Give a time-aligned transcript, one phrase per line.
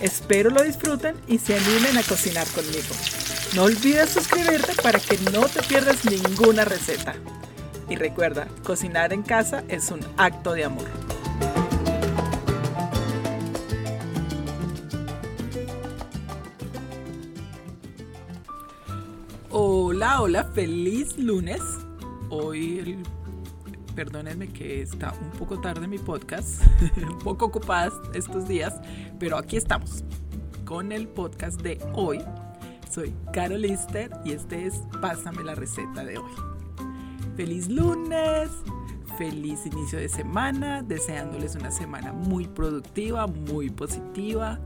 [0.00, 2.94] Espero lo disfruten y se animen a cocinar conmigo.
[3.54, 7.14] No olvides suscribirte para que no te pierdas ninguna receta.
[7.88, 10.88] Y recuerda, cocinar en casa es un acto de amor.
[19.50, 21.60] Hola, hola, feliz lunes.
[22.30, 23.02] Hoy, el-
[23.94, 26.60] perdónenme que está un poco tarde mi podcast,
[26.96, 28.74] un poco ocupada estos días,
[29.18, 30.04] pero aquí estamos
[30.64, 32.20] con el podcast de hoy.
[32.90, 36.30] Soy Carol Lister y este es Pásame la receta de hoy.
[37.36, 38.50] Feliz lunes,
[39.18, 44.60] feliz inicio de semana, deseándoles una semana muy productiva, muy positiva,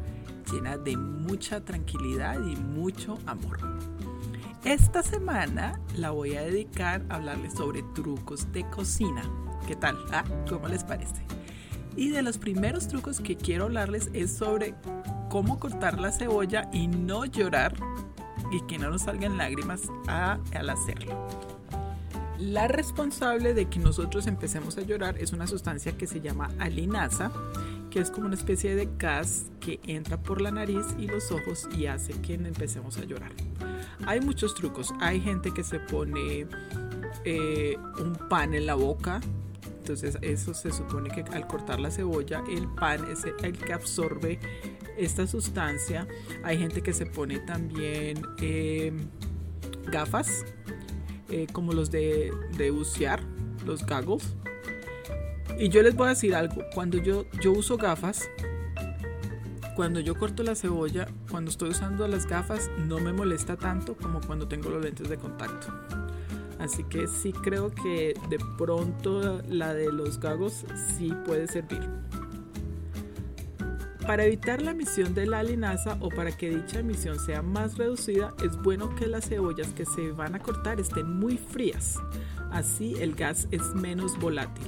[0.53, 3.59] llena de mucha tranquilidad y mucho amor.
[4.65, 9.23] Esta semana la voy a dedicar a hablarles sobre trucos de cocina.
[9.67, 9.97] ¿Qué tal?
[10.13, 10.25] ¿Ah?
[10.49, 11.38] ¿Cómo les parece?
[11.99, 14.75] Y de los primeros trucos que quiero hablarles es sobre
[15.29, 17.75] cómo cortar la cebolla y no llorar
[18.53, 21.27] y que no nos salgan lágrimas al hacerlo.
[22.39, 27.33] La responsable de que nosotros empecemos a llorar es una sustancia que se llama alinasa,
[27.91, 31.69] que es como una especie de gas que entra por la nariz y los ojos
[31.77, 33.33] y hace que empecemos a llorar.
[34.07, 34.95] Hay muchos trucos.
[35.01, 36.47] Hay gente que se pone
[37.25, 39.21] eh, un pan en la boca.
[39.89, 44.39] Entonces eso se supone que al cortar la cebolla el pan es el que absorbe
[44.99, 46.07] esta sustancia.
[46.45, 48.93] Hay gente que se pone también eh,
[49.87, 50.45] gafas
[51.31, 53.23] eh, como los de, de bucear,
[53.65, 54.35] los goggles.
[55.59, 58.29] Y yo les voy a decir algo, cuando yo, yo uso gafas,
[59.75, 64.21] cuando yo corto la cebolla, cuando estoy usando las gafas, no me molesta tanto como
[64.21, 65.69] cuando tengo los lentes de contacto.
[66.59, 70.65] Así que sí creo que de pronto la de los gagos
[70.97, 71.81] sí puede servir.
[74.07, 78.35] Para evitar la emisión de la linaza o para que dicha emisión sea más reducida,
[78.43, 81.97] es bueno que las cebollas que se van a cortar estén muy frías.
[82.51, 84.67] Así el gas es menos volátil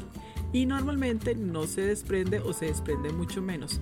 [0.53, 3.81] y normalmente no se desprende o se desprende mucho menos.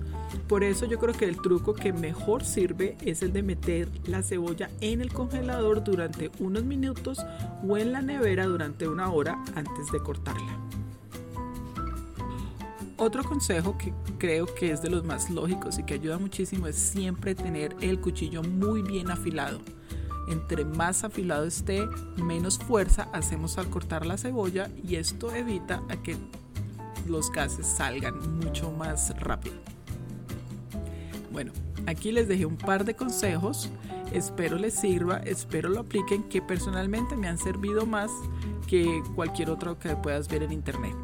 [0.49, 4.23] Por eso yo creo que el truco que mejor sirve es el de meter la
[4.23, 7.19] cebolla en el congelador durante unos minutos
[7.67, 10.59] o en la nevera durante una hora antes de cortarla.
[13.01, 16.75] Otro consejo que creo que es de los más lógicos y que ayuda muchísimo es
[16.75, 19.61] siempre tener el cuchillo muy bien afilado.
[20.29, 26.17] Entre más afilado esté, menos fuerza hacemos al cortar la cebolla y esto evita que
[27.09, 29.57] los gases salgan mucho más rápido.
[31.33, 31.53] Bueno,
[31.87, 33.71] aquí les dejé un par de consejos,
[34.13, 38.11] espero les sirva, espero lo apliquen, que personalmente me han servido más
[38.67, 40.95] que cualquier otro que puedas ver en internet.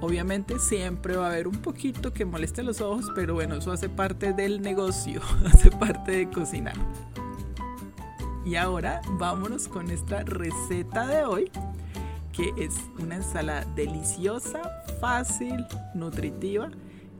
[0.00, 3.88] Obviamente siempre va a haber un poquito que moleste los ojos, pero bueno, eso hace
[3.88, 6.74] parte del negocio, hace parte de cocinar.
[8.44, 11.50] Y ahora vámonos con esta receta de hoy,
[12.56, 14.62] es una ensalada deliciosa,
[15.00, 16.70] fácil, nutritiva,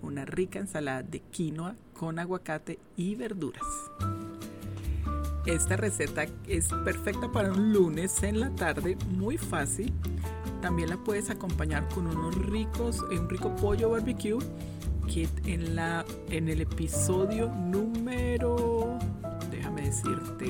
[0.03, 3.63] una rica ensalada de quinoa con aguacate y verduras.
[5.47, 9.93] Esta receta es perfecta para un lunes en la tarde, muy fácil.
[10.63, 14.39] También la puedes acompañar con unos ricos, un rico pollo barbecue
[15.13, 18.99] que en, la, en el episodio número,
[19.51, 20.47] déjame decirte,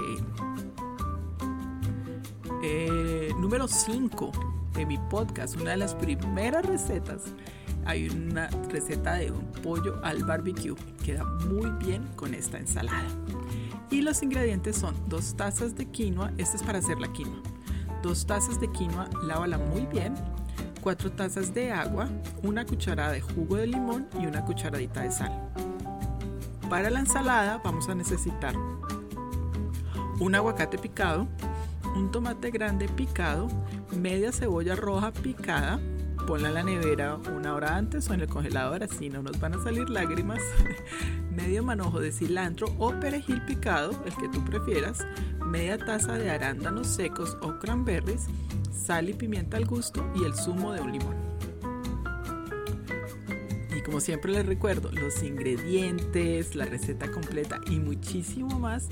[2.63, 7.25] eh, número 5 de mi podcast, una de las primeras recetas,
[7.87, 10.75] hay una receta de un pollo al barbecue.
[11.05, 13.09] Queda muy bien con esta ensalada.
[13.91, 17.43] Y los ingredientes son dos tazas de quinoa, este es para hacer la quinoa.
[18.03, 20.15] Dos tazas de quinoa, lávala muy bien.
[20.81, 22.09] Cuatro tazas de agua,
[22.43, 25.51] una cucharada de jugo de limón y una cucharadita de sal.
[26.71, 28.55] Para la ensalada vamos a necesitar
[30.21, 31.27] un aguacate picado,
[31.95, 33.49] un tomate grande picado,
[33.97, 35.81] media cebolla roja picada,
[36.27, 39.55] ponla en la nevera una hora antes o en el congelador, así no nos van
[39.55, 40.41] a salir lágrimas,
[41.31, 45.07] medio manojo de cilantro o perejil picado, el que tú prefieras,
[45.45, 48.27] media taza de arándanos secos o cranberries,
[48.73, 51.17] sal y pimienta al gusto y el zumo de un limón.
[53.77, 58.89] Y Como siempre les recuerdo, los ingredientes, la receta completa y muchísimo más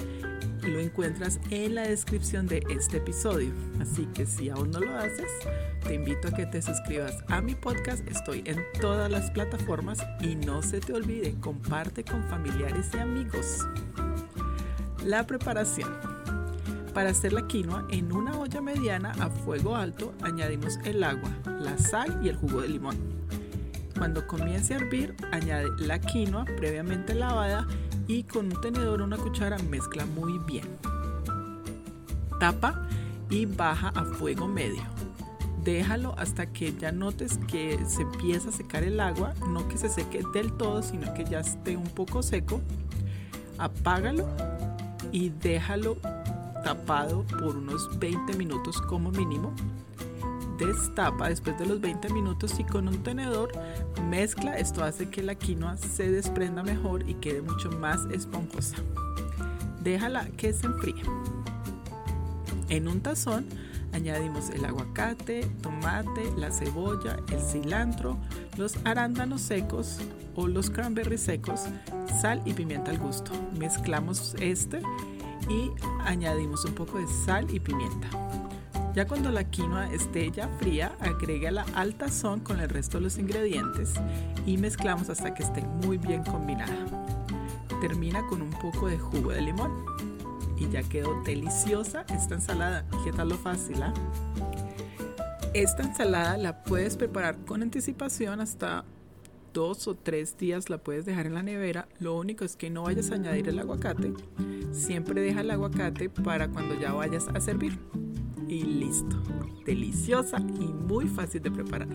[0.62, 3.52] lo encuentras en la descripción de este episodio.
[3.80, 5.30] Así que si aún no lo haces,
[5.84, 8.06] te invito a que te suscribas a mi podcast.
[8.08, 13.66] Estoy en todas las plataformas y no se te olvide, comparte con familiares y amigos.
[15.04, 15.90] La preparación.
[16.92, 21.78] Para hacer la quinoa, en una olla mediana a fuego alto añadimos el agua, la
[21.78, 22.96] sal y el jugo de limón.
[23.96, 27.66] Cuando comience a hervir, añade la quinoa previamente lavada
[28.08, 30.64] y con un tenedor o una cuchara mezcla muy bien.
[32.40, 32.88] Tapa
[33.30, 34.82] y baja a fuego medio.
[35.62, 39.90] Déjalo hasta que ya notes que se empieza a secar el agua, no que se
[39.90, 42.60] seque del todo, sino que ya esté un poco seco.
[43.58, 44.26] Apágalo
[45.12, 45.96] y déjalo
[46.64, 49.52] tapado por unos 20 minutos como mínimo.
[50.58, 53.52] Destapa después de los 20 minutos y con un tenedor
[54.08, 54.58] mezcla.
[54.58, 58.76] Esto hace que la quinoa se desprenda mejor y quede mucho más esponjosa.
[59.82, 61.02] Déjala que se enfríe.
[62.68, 63.46] En un tazón
[63.92, 68.18] añadimos el aguacate, tomate, la cebolla, el cilantro,
[68.56, 69.98] los arándanos secos
[70.34, 71.62] o los cranberries secos,
[72.20, 73.32] sal y pimienta al gusto.
[73.58, 74.80] Mezclamos este
[75.48, 75.70] y
[76.04, 78.08] añadimos un poco de sal y pimienta.
[78.98, 83.16] Ya cuando la quinoa esté ya fría, agrégala al tazón con el resto de los
[83.16, 83.94] ingredientes
[84.44, 86.84] y mezclamos hasta que esté muy bien combinada.
[87.80, 89.84] Termina con un poco de jugo de limón
[90.56, 92.84] y ya quedó deliciosa esta ensalada.
[93.04, 93.80] ¿Qué tal lo fácil?
[93.84, 93.94] Ah?
[95.54, 98.84] Esta ensalada la puedes preparar con anticipación hasta
[99.54, 101.86] dos o tres días la puedes dejar en la nevera.
[102.00, 104.12] Lo único es que no vayas a añadir el aguacate.
[104.72, 107.78] Siempre deja el aguacate para cuando ya vayas a servir.
[108.48, 109.16] Y listo.
[109.66, 111.88] Deliciosa y muy fácil de preparar.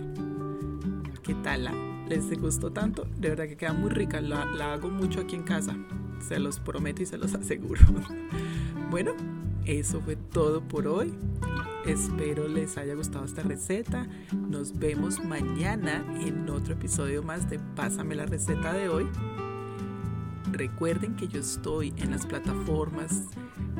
[1.23, 1.69] ¿Qué tal?
[2.07, 3.05] ¿Les gustó tanto?
[3.17, 4.21] De verdad que queda muy rica.
[4.21, 5.75] La, la hago mucho aquí en casa.
[6.19, 7.81] Se los prometo y se los aseguro.
[8.91, 9.13] bueno,
[9.65, 11.13] eso fue todo por hoy.
[11.85, 14.07] Espero les haya gustado esta receta.
[14.31, 19.07] Nos vemos mañana en otro episodio más de Pásame la receta de hoy.
[20.53, 23.23] Recuerden que yo estoy en las plataformas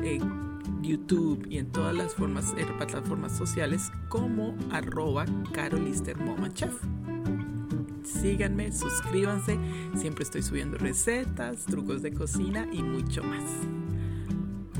[0.02, 6.74] en YouTube y en todas las formas, en plataformas sociales como arroba carolistermomachef.
[8.02, 9.56] Síganme, suscríbanse,
[9.94, 13.44] siempre estoy subiendo recetas, trucos de cocina y mucho más.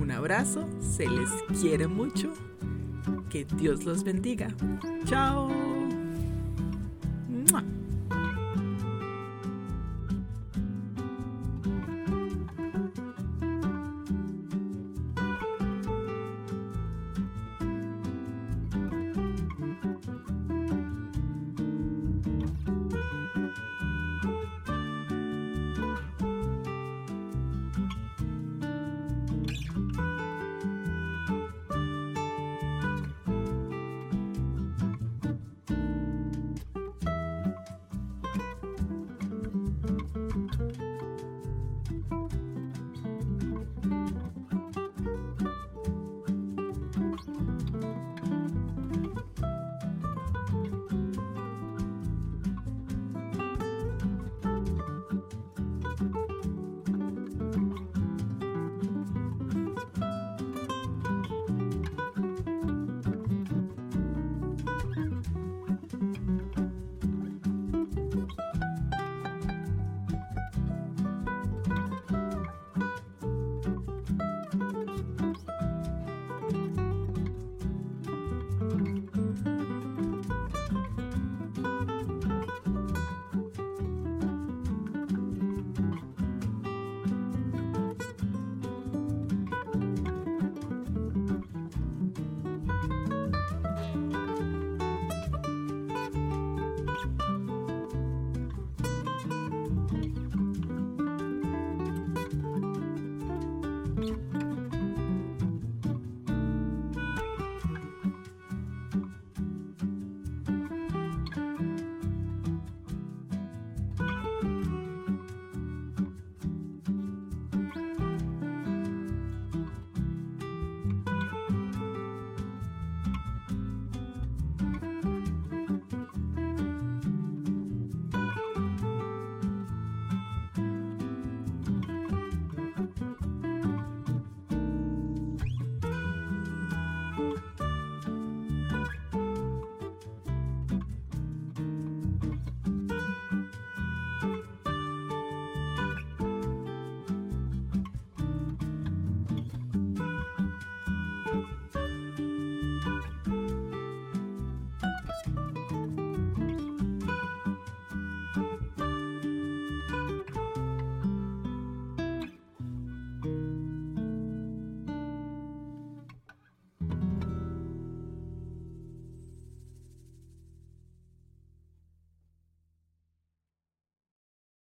[0.02, 1.30] Un abrazo, se les
[1.60, 2.32] quiere mucho
[3.30, 4.48] que Dios los bendiga.
[5.04, 5.48] Chao.